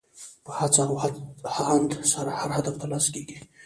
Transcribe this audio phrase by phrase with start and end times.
[0.45, 0.95] په هڅه او
[1.55, 3.37] هاند سره هر هدف ترلاسه کېږي.